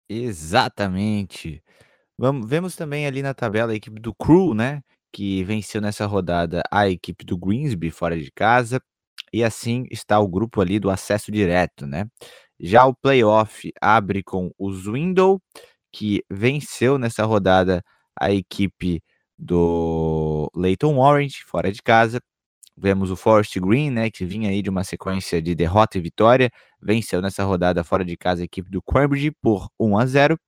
[0.10, 1.64] Exatamente.
[2.18, 4.82] Vamos, vemos também ali na tabela a equipe do Crew, né?
[5.14, 8.82] Que venceu nessa rodada a equipe do Greensby fora de casa.
[9.34, 12.06] E assim está o grupo ali do acesso direto, né?
[12.60, 15.40] Já o playoff abre com o Zwindle,
[15.94, 17.84] que venceu nessa rodada
[18.20, 19.02] a equipe
[19.40, 22.22] do Leighton Orange, fora de casa.
[22.78, 26.52] Vemos o Forest Green, né, que vinha aí de uma sequência de derrota e vitória,
[26.82, 30.40] venceu nessa rodada fora de casa a equipe do Cambridge por 1 a 0.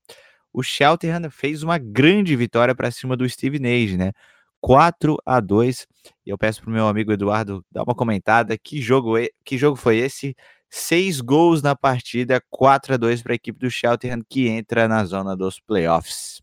[0.51, 4.11] O Shelterham fez uma grande vitória para cima do Steve Nage, né?
[4.59, 5.87] 4 a 2.
[6.25, 8.57] E eu peço pro meu amigo Eduardo dar uma comentada.
[8.57, 9.13] Que jogo,
[9.45, 10.35] que jogo foi esse?
[10.69, 15.05] Seis gols na partida, 4 a 2 para a equipe do Shelterham que entra na
[15.05, 16.41] zona dos playoffs.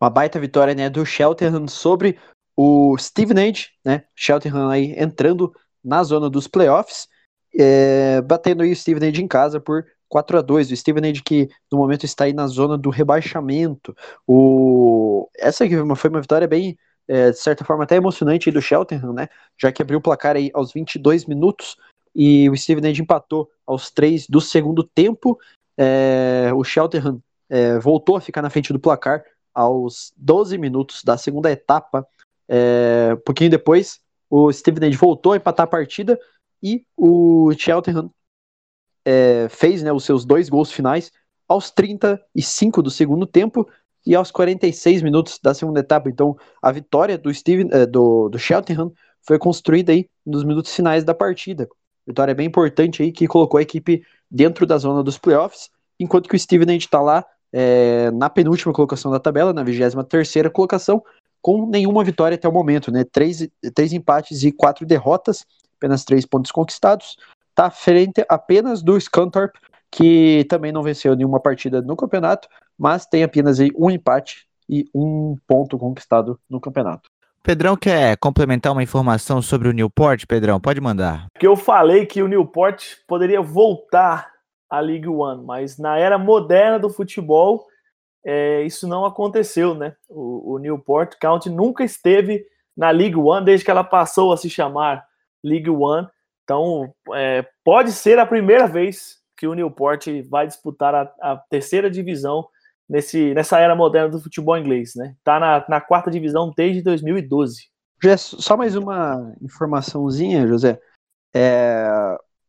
[0.00, 2.18] Uma baita vitória né, do Shelterham sobre
[2.56, 4.04] o Stevenage, né?
[4.14, 5.52] Shelterham aí entrando
[5.84, 7.06] na zona dos playoffs,
[7.54, 11.78] é, batendo aí o Stevenage em casa por 4 a 2 O Stevenage que no
[11.78, 13.94] momento está aí na zona do rebaixamento.
[14.26, 15.28] O...
[15.36, 19.28] Essa aqui foi uma vitória bem, é, de certa forma, até emocionante do Shelterham, né?
[19.60, 21.76] Já que abriu o placar aí aos 22 minutos
[22.14, 25.38] e o Stevenage empatou aos 3 do segundo tempo.
[25.76, 29.22] É, o Shelterham é, voltou a ficar na frente do placar
[29.54, 32.06] aos 12 minutos da segunda etapa
[32.48, 36.18] é, um pouquinho depois, o Stevenage voltou a empatar a partida
[36.62, 38.10] e o Cheltenham
[39.04, 41.12] é, fez né, os seus dois gols finais
[41.48, 43.68] aos 35 do segundo tempo
[44.04, 46.08] e aos 46 minutos da segunda etapa.
[46.08, 51.04] Então, a vitória do, Steven, é, do, do Cheltenham foi construída aí nos minutos finais
[51.04, 51.68] da partida.
[52.06, 56.36] Vitória bem importante aí que colocou a equipe dentro da zona dos playoffs, enquanto que
[56.36, 61.02] o Stevenage está lá é, na penúltima colocação da tabela, na 23 terceira colocação,
[61.46, 63.04] com nenhuma vitória até o momento, né?
[63.04, 67.16] Três, três empates e quatro derrotas, apenas três pontos conquistados.
[67.50, 69.54] Está frente apenas do Scantorp,
[69.88, 74.86] que também não venceu nenhuma partida no campeonato, mas tem apenas aí um empate e
[74.92, 77.08] um ponto conquistado no campeonato.
[77.44, 80.26] Pedrão quer complementar uma informação sobre o Newport?
[80.26, 81.28] Pedrão, pode mandar.
[81.38, 84.32] Que eu falei que o Newport poderia voltar
[84.68, 87.68] à League One, mas na era moderna do futebol,
[88.28, 89.94] é, isso não aconteceu, né?
[90.08, 92.44] O, o, Newport County nunca esteve
[92.76, 95.06] na League One desde que ela passou a se chamar
[95.44, 96.08] League One.
[96.42, 101.88] Então, é, pode ser a primeira vez que o Newport vai disputar a, a, terceira
[101.88, 102.48] divisão
[102.88, 105.14] nesse, nessa era moderna do futebol inglês, né?
[105.22, 107.68] Tá na, na quarta divisão desde 2012.
[108.18, 110.80] Só mais uma informaçãozinha, José.
[111.32, 111.86] É,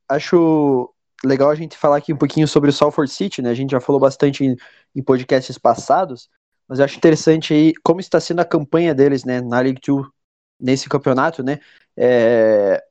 [0.09, 0.91] acho
[1.25, 3.49] legal a gente falar aqui um pouquinho sobre o Salford City, né?
[3.49, 4.55] A gente já falou bastante em,
[4.95, 6.29] em podcasts passados,
[6.67, 10.05] mas eu acho interessante aí como está sendo a campanha deles, né, na League Two,
[10.59, 11.59] nesse campeonato, né?
[11.95, 12.83] É,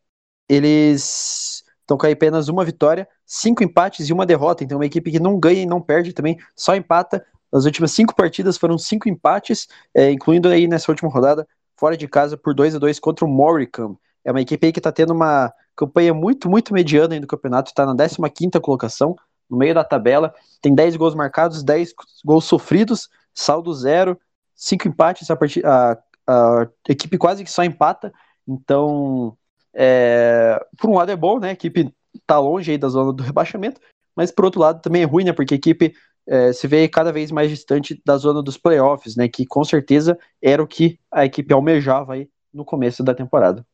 [0.48, 5.10] eles estão com apenas uma vitória, cinco empates e uma derrota, então é uma equipe
[5.10, 7.24] que não ganha e não perde também, só empata.
[7.52, 12.08] Nas últimas cinco partidas foram cinco empates, é, incluindo aí nessa última rodada, fora de
[12.08, 13.98] casa por 2 a 2 contra o Moricam.
[14.26, 17.70] É uma equipe aí que está tendo uma campanha muito, muito mediana aí no campeonato,
[17.70, 17.94] está na
[18.28, 19.14] 15 colocação,
[19.48, 24.18] no meio da tabela, tem 10 gols marcados, 10 gols sofridos, saldo zero,
[24.56, 28.12] 5 empates, a, a, a, equipe quase que só empata,
[28.48, 29.36] então,
[29.72, 30.58] é...
[30.76, 33.80] por um lado é bom, né, a equipe está longe aí da zona do rebaixamento,
[34.16, 35.94] mas por outro lado também é ruim, né, porque a equipe
[36.26, 40.18] é, se vê cada vez mais distante da zona dos playoffs, né, que com certeza
[40.42, 43.64] era o que a equipe almejava aí no começo da temporada.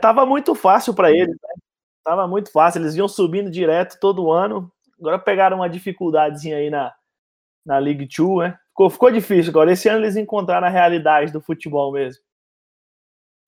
[0.00, 1.54] Tava muito fácil para eles, né?
[2.04, 4.70] Tava muito fácil, eles iam subindo direto todo ano.
[4.98, 6.92] Agora pegaram uma dificuldadezinha aí na,
[7.64, 8.58] na League Two, né?
[8.68, 9.72] Ficou, ficou difícil agora.
[9.72, 12.22] Esse ano eles encontraram a realidade do futebol mesmo.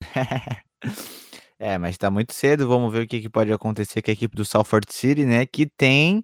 [1.59, 4.35] É, mas tá muito cedo, vamos ver o que, que pode acontecer com a equipe
[4.35, 6.23] do Salford City, né, que tem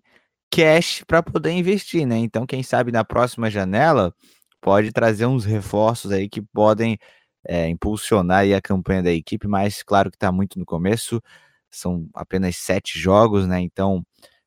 [0.51, 2.17] cash para poder investir, né?
[2.17, 4.13] Então, quem sabe na próxima janela
[4.61, 6.99] pode trazer uns reforços aí que podem
[7.47, 11.21] é, impulsionar a campanha da equipe, mas claro que está muito no começo,
[11.69, 13.59] são apenas sete jogos, né?
[13.59, 14.05] Então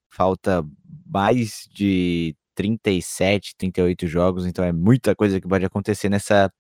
[0.09, 0.65] falta
[1.07, 6.51] mais de 37, 38 jogos, então é muita coisa que pode acontecer nessa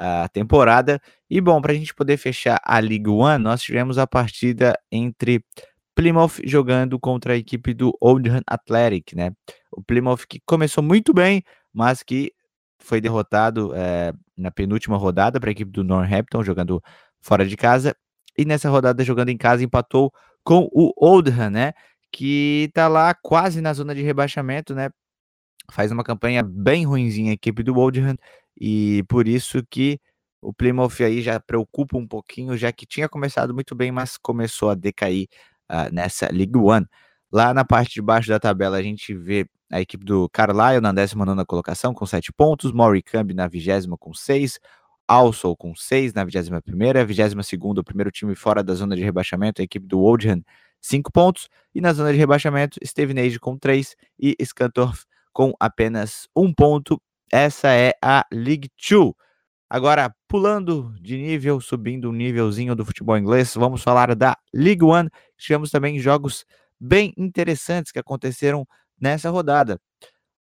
[0.00, 1.00] uh, temporada.
[1.28, 5.44] E bom, para a gente poder fechar a League One, nós tivemos a partida entre
[5.94, 9.32] Plymouth jogando contra a equipe do Oldham Athletic, né?
[9.70, 11.42] O Plymouth que começou muito bem,
[11.72, 12.32] mas que
[12.84, 16.82] foi derrotado é, na penúltima rodada para a equipe do Northampton, jogando
[17.20, 17.96] fora de casa.
[18.36, 20.12] E nessa rodada, jogando em casa, empatou
[20.44, 21.72] com o Oldham, né?
[22.10, 24.90] Que tá lá quase na zona de rebaixamento, né?
[25.70, 28.16] Faz uma campanha bem ruimzinha a equipe do Oldham.
[28.60, 29.98] E por isso que
[30.40, 34.70] o Plymouth aí já preocupa um pouquinho, já que tinha começado muito bem, mas começou
[34.70, 35.28] a decair
[35.70, 36.86] uh, nessa League One.
[37.30, 40.92] Lá na parte de baixo da tabela, a gente vê a equipe do Carlisle na
[40.92, 44.60] 19 colocação com 7 pontos, Moricambe na 20 com 6,
[45.08, 49.62] Alsol com 6 na 21 ª 22 o primeiro time fora da zona de rebaixamento,
[49.62, 50.42] a equipe do Oldham,
[50.80, 56.52] 5 pontos, e na zona de rebaixamento, Stevenage com 3 e Scantorf com apenas 1
[56.52, 57.00] ponto.
[57.32, 59.12] Essa é a League 2.
[59.70, 65.08] Agora, pulando de nível, subindo um nívelzinho do futebol inglês, vamos falar da League One.
[65.38, 66.44] Tivemos também jogos
[66.78, 68.66] bem interessantes que aconteceram
[69.02, 69.80] nessa rodada.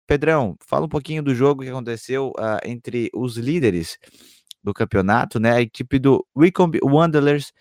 [0.07, 3.99] Pedrão, fala um pouquinho do jogo que aconteceu uh, entre os líderes
[4.63, 5.53] do campeonato, né?
[5.53, 7.53] A equipe do Wycombe Wanderers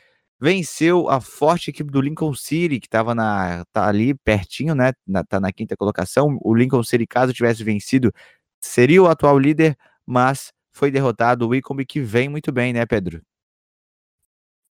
[0.41, 4.93] venceu a forte equipe do Lincoln City, que estava na tá ali pertinho, né?
[5.07, 6.37] Na, tá na quinta colocação.
[6.41, 8.13] O Lincoln City, caso tivesse vencido,
[8.61, 13.21] seria o atual líder, mas foi derrotado o Wycombe, que vem muito bem, né, Pedro?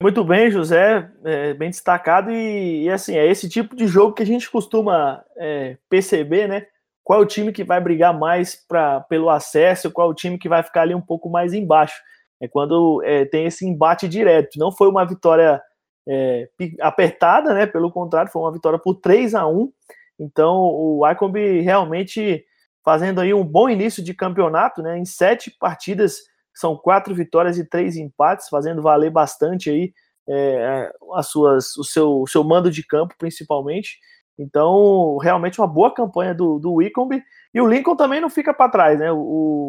[0.02, 2.30] Muito bem, José, é, bem destacado.
[2.30, 6.66] E, e, assim, é esse tipo de jogo que a gente costuma é, perceber, né?
[7.02, 10.38] Qual é o time que vai brigar mais pra, pelo acesso, qual é o time
[10.38, 11.94] que vai ficar ali um pouco mais embaixo.
[12.40, 14.58] É quando é, tem esse embate direto.
[14.58, 15.62] Não foi uma vitória
[16.06, 16.48] é,
[16.80, 17.66] apertada, né?
[17.66, 19.72] Pelo contrário, foi uma vitória por 3 a 1
[20.20, 22.44] Então, o Icombi realmente
[22.84, 24.98] fazendo aí um bom início de campeonato, né?
[24.98, 26.18] Em sete partidas
[26.56, 29.92] são quatro vitórias e três empates, fazendo valer bastante aí
[30.26, 33.98] é, as suas, o, seu, o seu mando de campo, principalmente.
[34.38, 37.22] Então, realmente uma boa campanha do, do Wicombe.
[37.52, 39.12] E o Lincoln também não fica para trás, né?
[39.12, 39.18] O,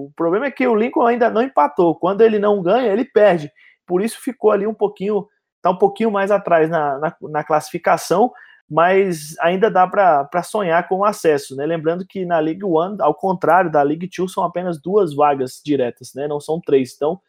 [0.08, 1.94] o, problema é que o Lincoln ainda não empatou.
[1.96, 3.52] Quando ele não ganha, ele perde.
[3.86, 5.28] Por isso ficou ali um pouquinho,
[5.62, 8.32] tá um pouquinho mais atrás na, na, na classificação
[8.70, 11.66] mas ainda dá para sonhar com o acesso, né?
[11.66, 16.14] Lembrando que na League One, ao contrário da League Two, são apenas duas vagas diretas,
[16.14, 16.28] né?
[16.28, 16.94] Não são três.
[16.94, 17.20] Então,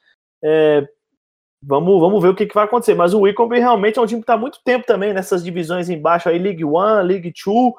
[0.42, 0.86] é,
[1.62, 2.94] vamos, vamos ver o que, que vai acontecer.
[2.94, 6.28] Mas o Wycombe realmente é um time que está muito tempo também nessas divisões embaixo
[6.28, 7.72] aí, League One, League Two.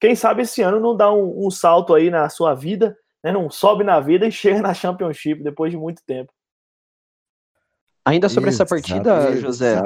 [0.00, 3.30] Quem sabe esse ano não dá um, um salto aí na sua vida, né?
[3.30, 6.32] Não sobe na vida e chega na Championship depois de muito tempo.
[8.04, 9.80] Ainda sobre essa partida, José,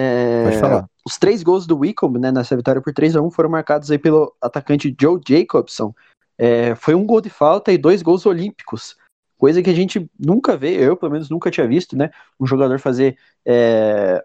[0.00, 0.88] é, Pode falar.
[1.08, 3.96] Os três gols do Wicombe, né, nessa vitória por 3 a 1 foram marcados aí
[3.96, 5.94] pelo atacante Joe Jacobson.
[6.36, 8.94] É, foi um gol de falta e dois gols olímpicos.
[9.38, 12.10] Coisa que a gente nunca vê, eu pelo menos nunca tinha visto, né?
[12.38, 14.22] Um jogador fazer é,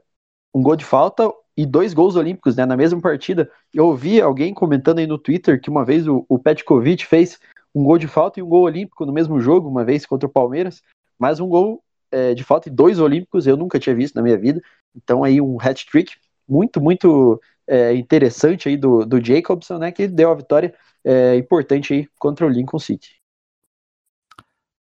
[0.54, 2.66] um gol de falta e dois gols olímpicos, né?
[2.66, 3.50] Na mesma partida.
[3.74, 7.40] Eu ouvi alguém comentando aí no Twitter que uma vez o, o Petkovic fez
[7.74, 10.32] um gol de falta e um gol olímpico no mesmo jogo, uma vez contra o
[10.32, 10.84] Palmeiras,
[11.18, 14.38] mas um gol é, de falta e dois olímpicos eu nunca tinha visto na minha
[14.38, 14.62] vida.
[14.94, 16.18] Então aí um hat-trick
[16.48, 21.94] muito, muito é, interessante aí do, do Jacobson, né, que deu a vitória é, importante
[21.94, 23.22] aí contra o Lincoln City.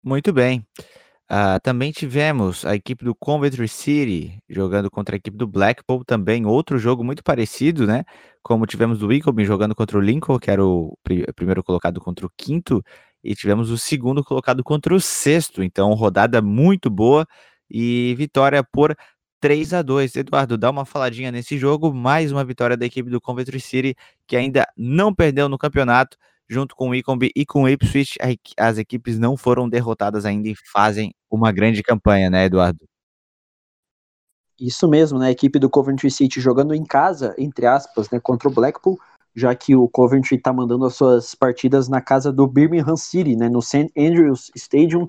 [0.04, 0.66] Muito bem.
[1.30, 6.46] Uh, também tivemos a equipe do Coventry City jogando contra a equipe do Blackpool, também
[6.46, 8.06] outro jogo muito parecido, né?
[8.42, 12.26] Como tivemos do Wycombe jogando contra o Lincoln, que era o pr primeiro colocado contra
[12.26, 12.82] o quinto,
[13.22, 15.62] e tivemos o segundo colocado contra o sexto.
[15.62, 17.28] Então, rodada muito boa
[17.70, 18.96] e vitória por
[19.40, 21.94] 3 a 2 Eduardo, dá uma faladinha nesse jogo.
[21.94, 23.96] Mais uma vitória da equipe do Coventry City,
[24.26, 26.18] que ainda não perdeu no campeonato,
[26.50, 28.18] junto com o Icombe e com o Ipswich.
[28.58, 32.80] As equipes não foram derrotadas ainda e fazem uma grande campanha, né, Eduardo?
[34.60, 35.28] Isso mesmo, né?
[35.28, 38.98] A equipe do Coventry City jogando em casa, entre aspas, né, contra o Blackpool,
[39.36, 43.50] já que o Coventry está mandando as suas partidas na casa do Birmingham City, né,
[43.50, 43.92] no St.
[43.96, 45.06] Andrews Stadium,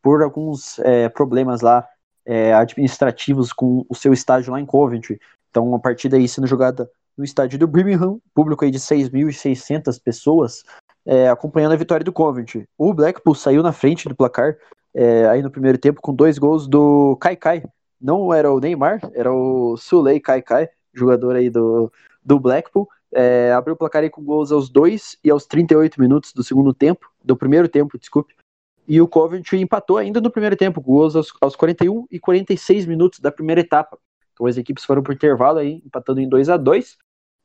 [0.00, 1.84] por alguns é, problemas lá
[2.26, 5.20] é, administrativos com o seu estádio lá em Coventry.
[5.50, 10.64] Então, uma partida aí sendo jogada no estádio do Birmingham, público aí de 6.600 pessoas,
[11.04, 12.64] é, acompanhando a vitória do Coventry.
[12.78, 14.56] O Blackpool saiu na frente do placar
[14.94, 17.62] é, aí no primeiro tempo com dois gols do Kai Kai,
[18.00, 21.90] não era o Neymar, era o Sulei Kaikai, jogador aí do,
[22.22, 22.88] do Blackpool.
[23.14, 26.74] É, abriu o placar aí com gols aos 2 e aos 38 minutos do segundo
[26.74, 28.34] tempo, do primeiro tempo, desculpe.
[28.86, 33.20] E o Coventry empatou ainda no primeiro tempo, gols aos, aos 41 e 46 minutos
[33.20, 33.98] da primeira etapa.
[34.32, 36.96] Então as equipes foram por intervalo aí, empatando em 2 a 2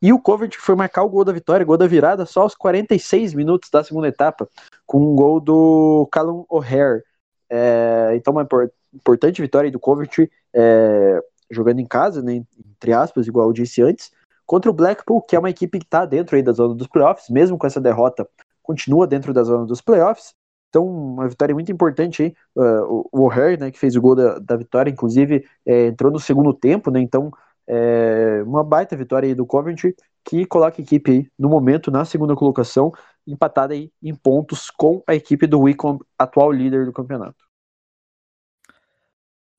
[0.02, 3.34] E o Coventry foi marcar o gol da vitória, gol da virada, só aos 46
[3.34, 4.50] minutos da segunda etapa,
[4.86, 7.04] com um gol do Callum O'Hare.
[7.50, 8.48] É, então, uma
[8.94, 12.44] importante vitória do Coventry, é, jogando em casa, né,
[12.76, 14.12] entre aspas, igual eu disse antes,
[14.46, 17.30] contra o Blackpool, que é uma equipe que está dentro aí da zona dos playoffs,
[17.30, 18.28] mesmo com essa derrota,
[18.64, 20.34] continua dentro da zona dos playoffs.
[20.70, 22.34] Então, uma vitória muito importante aí.
[22.56, 26.20] Uh, o O'Hare, né, que fez o gol da, da vitória, inclusive, é, entrou no
[26.20, 27.00] segundo tempo, né?
[27.00, 27.32] Então,
[27.68, 32.06] é, uma baita vitória aí do Coventry, que coloca a equipe aí, no momento, na
[32.06, 32.92] segunda colocação,
[33.26, 37.48] empatada aí em pontos com a equipe do Wycombe, atual líder do campeonato.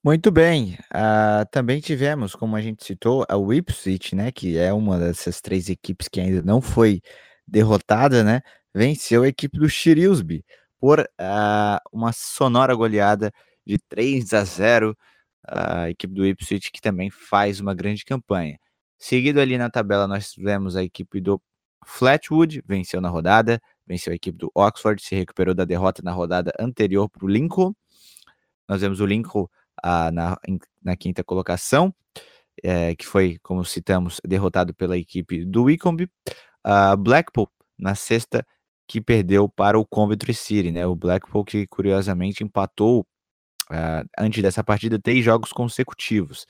[0.05, 0.79] Muito bem.
[0.95, 5.69] Uh, também tivemos, como a gente citou, a Ipswich, né, que é uma dessas três
[5.69, 7.01] equipes que ainda não foi
[7.47, 8.41] derrotada, né,
[8.75, 10.45] venceu a equipe do Shrewsbury
[10.79, 13.33] por uh, uma sonora goleada
[13.67, 14.97] de 3 a 0.
[15.47, 18.59] A equipe do Ipswich que também faz uma grande campanha.
[18.99, 21.41] Seguido ali na tabela, nós tivemos a equipe do
[21.87, 26.53] Flatwood, venceu na rodada, venceu a equipe do Oxford, se recuperou da derrota na rodada
[26.59, 27.73] anterior para o Lincoln.
[28.69, 29.49] Nós vemos o Lincoln
[29.83, 30.37] ah, na,
[30.83, 31.95] na, quinta colocação,
[32.63, 36.11] é, que foi, como citamos, derrotado pela equipe do Wycombe.
[36.67, 38.45] Uh, Blackpool na sexta,
[38.89, 40.87] que perdeu para o Coventry City, né?
[40.87, 43.07] O Blackpool que curiosamente empatou
[43.71, 46.47] uh, antes dessa partida três jogos consecutivos.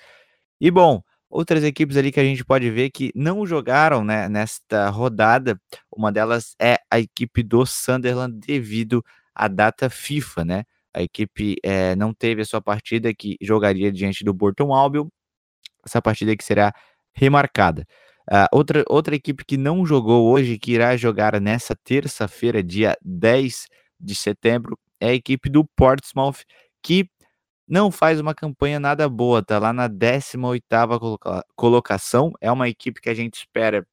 [0.60, 4.88] E bom, outras equipes ali que a gente pode ver que não jogaram né, nesta
[4.90, 5.60] rodada,
[5.94, 10.64] uma delas é a equipe do Sunderland devido à data FIFA, né?
[10.94, 15.08] A equipe é, não teve a sua partida que jogaria diante do Burton Albion,
[15.84, 16.72] essa partida que será
[17.14, 17.86] remarcada.
[18.30, 23.66] Uh, outra, outra equipe que não jogou hoje, que irá jogar nessa terça-feira, dia 10
[23.98, 26.44] de setembro, é a equipe do Portsmouth,
[26.82, 27.08] que
[27.66, 33.00] não faz uma campanha nada boa, tá lá na 18ª coloca colocação, é uma equipe
[33.00, 33.86] que a gente espera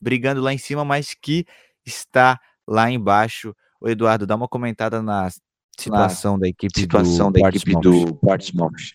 [0.00, 1.44] brigando lá em cima, mas que
[1.84, 3.54] está lá embaixo.
[3.80, 5.28] O Eduardo, dá uma comentada na
[5.76, 8.94] situação na da equipe situação do da equipe do Portsmouth.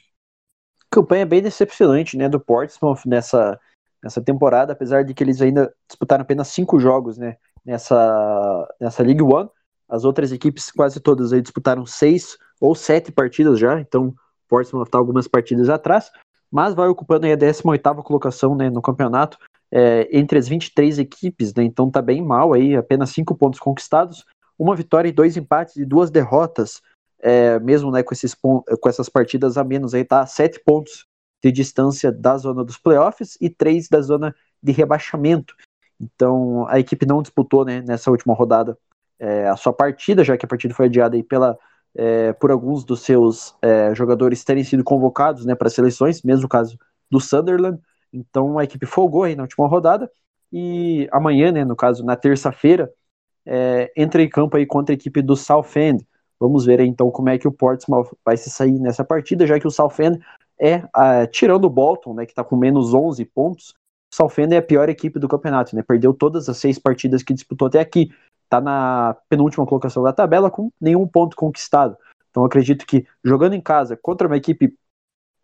[0.90, 3.60] Campanha bem decepcionante, né, do Portsmouth nessa
[4.08, 9.22] nessa temporada, apesar de que eles ainda disputaram apenas cinco jogos né, nessa, nessa League
[9.22, 9.50] One.
[9.88, 14.14] As outras equipes, quase todas, aí disputaram seis ou sete partidas já, então
[14.48, 16.10] Portsmouth está algumas partidas atrás,
[16.50, 19.38] mas vai ocupando aí a 18ª colocação né, no campeonato,
[19.70, 24.26] é, entre as 23 equipes, né, então tá bem mal aí, apenas cinco pontos conquistados,
[24.58, 26.82] uma vitória e dois empates e duas derrotas,
[27.20, 31.06] é, mesmo né, com, esses, com essas partidas a menos aí, tá sete pontos
[31.44, 35.56] de distância da zona dos playoffs e três da zona de rebaixamento.
[36.00, 38.78] Então a equipe não disputou né, nessa última rodada
[39.20, 41.58] é, a sua partida, já que a partida foi adiada pela,
[41.96, 46.78] é, por alguns dos seus é, jogadores terem sido convocados né, para seleções, mesmo caso
[47.10, 47.80] do Sunderland.
[48.14, 50.10] Então a equipe folgou aí na última rodada
[50.52, 52.92] e amanhã, né, no caso na terça-feira,
[53.46, 56.06] é, entra em campo aí contra a equipe do Southend.
[56.40, 59.60] Vamos ver aí, então como é que o Portsmouth vai se sair nessa partida, já
[59.60, 60.20] que o Southend
[60.60, 63.74] é, uh, tirando o Bolton, né, que está com menos 11 pontos,
[64.14, 67.68] Southend é a pior equipe do campeonato, né, perdeu todas as seis partidas que disputou
[67.68, 68.12] até aqui,
[68.44, 71.98] está na penúltima colocação da tabela com nenhum ponto conquistado.
[72.30, 74.74] Então acredito que jogando em casa contra uma equipe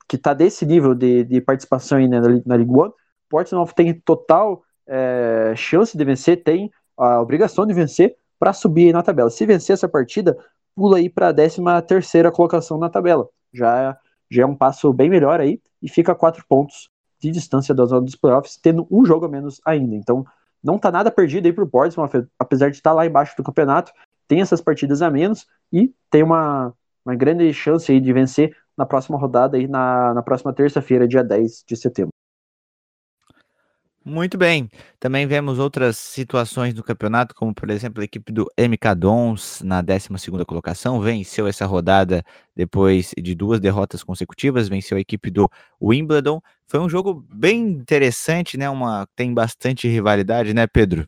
[0.08, 2.94] que está desse nível de, de participação aí, né, na, na League One,
[3.30, 9.02] Portsmouth tem total é, chance de vencer, tem a obrigação de vencer para subir na
[9.02, 9.30] tabela.
[9.30, 10.38] Se vencer essa partida,
[10.76, 13.28] pula aí para a 13 terceira colocação na tabela.
[13.54, 13.98] Já
[14.34, 17.86] já é um passo bem melhor aí e fica a quatro pontos de distância da
[17.86, 19.96] zona dos playoffs, tendo um jogo a menos ainda.
[19.96, 20.26] Então,
[20.64, 23.92] não tá nada perdido aí pro Portsmouth, apesar de estar lá embaixo do campeonato,
[24.28, 26.74] tem essas partidas a menos e tem uma,
[27.06, 31.24] uma grande chance aí de vencer na próxima rodada aí na, na próxima terça-feira, dia
[31.24, 32.13] 10 de setembro.
[34.06, 34.70] Muito bem.
[35.00, 39.82] Também vemos outras situações do campeonato, como por exemplo a equipe do MK Dons na
[39.82, 40.10] 12
[40.46, 42.22] colocação, venceu essa rodada
[42.54, 45.50] depois de duas derrotas consecutivas, venceu a equipe do
[45.82, 46.42] Wimbledon.
[46.68, 48.70] Foi um jogo bem interessante, né?
[48.70, 51.08] Uma tem bastante rivalidade, né, Pedro?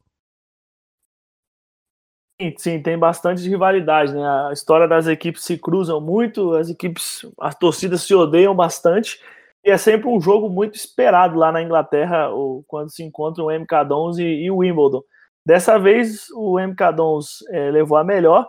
[2.39, 4.22] Sim, sim, tem bastante rivalidade, né?
[4.49, 9.22] A história das equipes se cruzam muito, as equipes, as torcidas se odeiam bastante.
[9.66, 12.30] E é sempre um jogo muito esperado lá na Inglaterra,
[12.68, 15.01] quando se encontram o MK Dons e, e o Wimbledon.
[15.43, 18.47] Dessa vez, o MK Dons é, levou a melhor,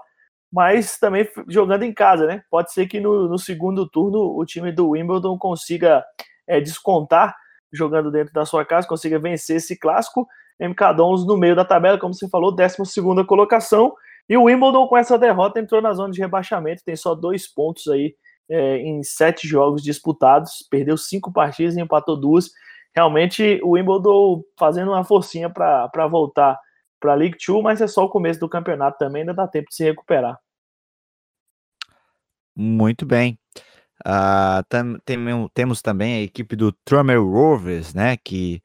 [0.53, 2.43] mas também jogando em casa, né?
[2.51, 6.05] Pode ser que no, no segundo turno o time do Wimbledon consiga
[6.47, 7.35] é, descontar
[7.73, 10.29] jogando dentro da sua casa, consiga vencer esse clássico.
[10.61, 12.77] MK Dons no meio da tabela, como você falou, 12
[13.27, 13.95] colocação.
[14.29, 17.89] E o Wimbledon, com essa derrota, entrou na zona de rebaixamento, tem só dois pontos
[17.89, 18.15] aí
[18.49, 22.51] é, em sete jogos disputados, perdeu cinco partidas e empatou duas.
[22.95, 26.59] Realmente, o Wimbledon fazendo uma forcinha para voltar
[26.99, 29.69] para a League Two, mas é só o começo do campeonato também, ainda dá tempo
[29.69, 30.39] de se recuperar.
[32.55, 33.39] Muito bem.
[34.07, 35.19] Uh, tam, tem,
[35.53, 38.17] temos também a equipe do Trummer Rovers, né?
[38.17, 38.63] Que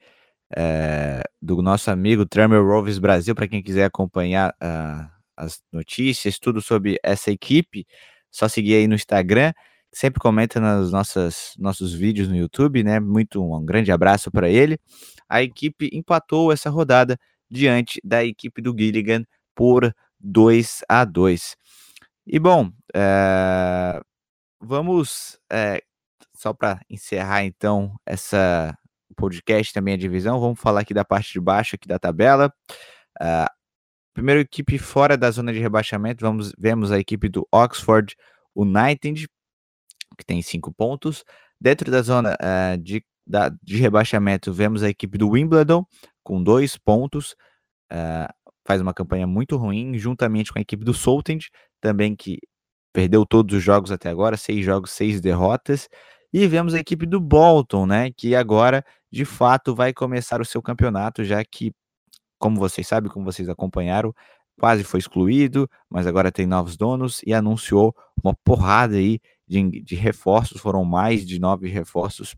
[0.56, 6.62] é, do nosso amigo Trummer Rovers Brasil, para quem quiser acompanhar uh, as notícias, tudo
[6.62, 7.86] sobre essa equipe,
[8.30, 9.54] só seguir aí no Instagram.
[9.94, 13.00] Sempre comenta nas nossas nossos vídeos no YouTube, né?
[13.00, 14.80] Muito um grande abraço para ele.
[15.28, 17.18] A equipe empatou essa rodada
[17.50, 21.58] diante da equipe do Gilligan por 2 a 2.
[22.28, 24.00] E bom, é,
[24.62, 25.82] vamos é,
[26.36, 28.78] só para encerrar então essa
[29.22, 32.52] podcast também a divisão, vamos falar aqui da parte de baixo aqui da tabela.
[33.22, 33.48] Uh,
[34.14, 38.16] primeira equipe fora da zona de rebaixamento, vamos vemos a equipe do Oxford
[38.56, 39.28] United
[40.22, 41.24] que tem cinco pontos.
[41.60, 45.86] Dentro da zona uh, de, da, de rebaixamento, vemos a equipe do Wimbledon
[46.24, 47.36] com dois pontos.
[47.92, 48.32] Uh,
[48.66, 51.50] faz uma campanha muito ruim, juntamente com a equipe do Soltend,
[51.82, 52.40] também que
[52.94, 55.90] perdeu todos os jogos até agora, seis jogos, seis derrotas.
[56.34, 60.62] E vemos a equipe do Bolton, né, que agora de fato vai começar o seu
[60.62, 61.74] campeonato, já que,
[62.40, 64.14] como vocês sabem, como vocês acompanharam,
[64.58, 67.94] quase foi excluído, mas agora tem novos donos e anunciou
[68.24, 69.20] uma porrada aí
[69.52, 72.36] de, de reforços, foram mais de nove reforços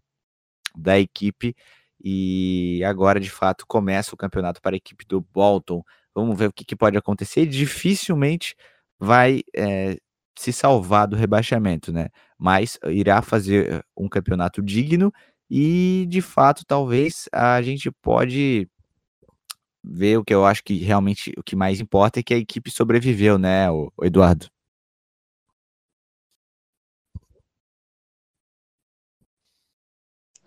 [0.76, 1.55] da equipe
[2.03, 5.84] e agora de fato começa o campeonato para a equipe do Bolton.
[6.16, 7.45] Vamos ver o que, que pode acontecer.
[7.45, 8.55] Dificilmente
[8.99, 9.97] vai é,
[10.38, 12.09] se salvar do rebaixamento, né?
[12.38, 15.14] Mas irá fazer um campeonato digno
[15.49, 18.68] e de fato talvez a gente pode
[19.84, 22.72] ver o que eu acho que realmente o que mais importa é que a equipe
[22.72, 24.53] sobreviveu, né, o Eduardo?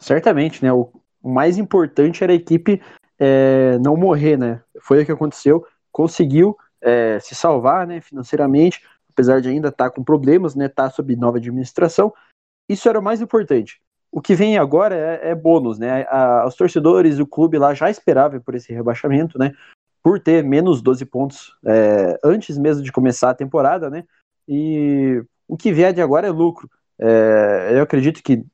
[0.06, 0.72] Certamente, né?
[0.72, 0.88] O,
[1.20, 2.80] o mais importante era a equipe
[3.18, 4.62] é, não morrer, né?
[4.80, 5.66] Foi o que aconteceu.
[5.90, 8.80] Conseguiu é, se salvar, né, financeiramente,
[9.10, 10.68] apesar de ainda estar tá com problemas, né?
[10.68, 12.14] Tá sob nova administração.
[12.68, 13.80] Isso era o mais importante.
[14.12, 16.06] O que vem agora é, é bônus, né?
[16.08, 19.52] A, os torcedores, o clube lá já esperava por esse rebaixamento, né?
[20.04, 24.04] Por ter menos 12 pontos é, antes mesmo de começar a temporada, né?
[24.46, 26.70] E o que vier de agora é lucro.
[26.96, 28.44] É, eu acredito que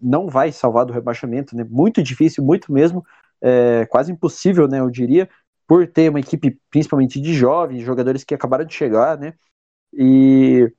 [0.00, 1.64] não vai salvar do rebaixamento, né?
[1.64, 3.04] Muito difícil, muito mesmo,
[3.40, 4.80] é, quase impossível, né?
[4.80, 5.28] Eu diria,
[5.66, 9.34] por ter uma equipe principalmente de jovens, jogadores que acabaram de chegar, né?
[9.92, 10.72] E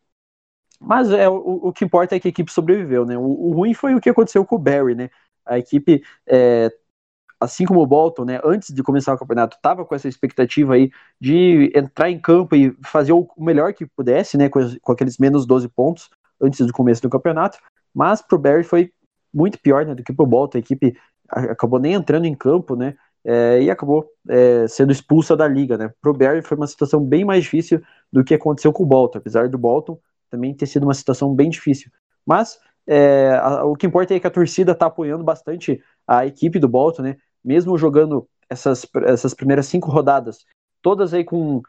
[0.80, 3.18] mas é, o, o que importa é que a equipe sobreviveu, né?
[3.18, 5.10] O, o, ruim foi o que aconteceu com o Barry, né?
[5.46, 6.70] A equipe, é,
[7.39, 8.41] assim como o Bolton, né?
[8.44, 12.76] Antes de começar o campeonato, estava com essa expectativa aí de entrar em campo e
[12.84, 14.50] fazer o melhor que pudesse, né?
[14.50, 16.10] Com, com aqueles menos 12 pontos
[16.41, 17.58] antes do começo do campeonato.
[17.94, 18.91] Mas pro Barry foi
[19.34, 20.58] muito pior né, do que pro Bolton.
[20.58, 20.96] A equipe
[21.30, 22.96] acabou nem entrando em campo, né?
[23.26, 25.91] É, e acabou é, sendo expulsa da liga, né?
[26.02, 27.82] Pro Barry foi uma situação bem mais difícil
[28.12, 29.98] do que aconteceu com o Bolton, apesar do Bolton
[30.30, 31.89] também ter sido uma situação bem difícil.
[32.26, 36.60] Mas é, a, o que importa é que a torcida está apoiando bastante a equipe
[36.60, 37.18] do Bolton, né?
[37.44, 40.46] Mesmo jogando essas, essas primeiras cinco rodadas,
[40.82, 41.62] todas aí com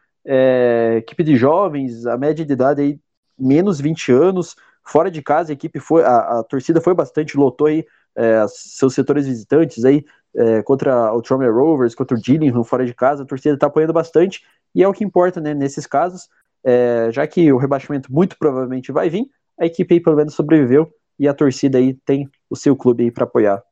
[0.97, 2.99] equipe de jovens, a média de idade aí
[3.39, 7.67] menos 20 anos, fora de casa a equipe foi, a, a torcida foi bastante, lotou
[7.67, 7.85] aí
[8.17, 10.05] é, seus setores visitantes aí
[10.35, 13.93] é, contra o Tromer Rovers, contra o Gillingham fora de casa, a torcida está apoiando
[13.93, 15.55] bastante e é o que importa, né?
[15.55, 16.29] Nesses casos,
[16.65, 19.27] é, já que o rebaixamento muito provavelmente vai vir,
[19.59, 23.11] a equipe aí pelo menos sobreviveu e a torcida aí tem o seu clube aí
[23.11, 23.63] para apoiar.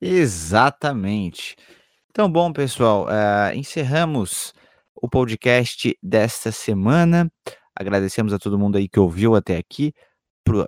[0.00, 1.56] Exatamente.
[2.10, 4.52] Então, bom, pessoal, uh, encerramos
[4.94, 7.30] o podcast desta semana.
[7.74, 9.92] Agradecemos a todo mundo aí que ouviu até aqui.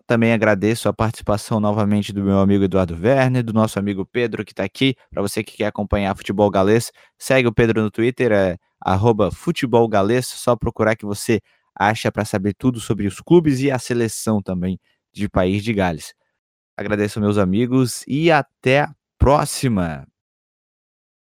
[0.06, 4.52] Também agradeço a participação novamente do meu amigo Eduardo Werner, do nosso amigo Pedro que
[4.52, 4.94] está aqui.
[5.10, 9.88] Para você que quer acompanhar futebol galês, segue o Pedro no Twitter, é arroba futebol
[9.88, 11.40] galês, só procurar que você
[11.74, 14.78] acha para saber tudo sobre os clubes e a seleção também
[15.12, 16.14] de País de Gales.
[16.76, 20.13] Agradeço meus amigos e até a próxima!